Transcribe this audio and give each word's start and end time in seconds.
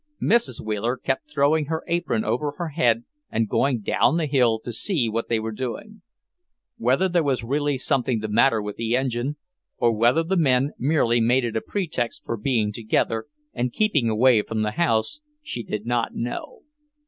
Mrs. 0.19 0.59
Wheeler 0.59 0.97
kept 0.97 1.29
throwing 1.29 1.65
her 1.67 1.83
apron 1.85 2.25
over 2.25 2.53
her 2.57 2.69
head 2.69 3.03
and 3.29 3.47
going 3.47 3.81
down 3.81 4.17
the 4.17 4.25
hill 4.25 4.59
to 4.61 4.73
see 4.73 5.07
what 5.07 5.29
they 5.29 5.39
were 5.39 5.51
doing. 5.51 6.01
Whether 6.77 7.07
there 7.07 7.21
was 7.21 7.43
really 7.43 7.77
something 7.77 8.17
the 8.19 8.27
matter 8.27 8.63
with 8.63 8.77
the 8.77 8.95
engine, 8.97 9.35
or 9.77 9.91
whether 9.95 10.23
the 10.23 10.37
men 10.37 10.71
merely 10.79 11.21
made 11.21 11.45
it 11.45 11.55
a 11.55 11.61
pretext 11.61 12.25
for 12.25 12.35
being 12.35 12.73
together 12.73 13.27
and 13.53 13.71
keeping 13.71 14.09
away 14.09 14.41
from 14.41 14.63
the 14.63 14.71
house, 14.71 15.21
she 15.43 15.61
did 15.61 15.85
not 15.85 16.15
know. 16.15 16.63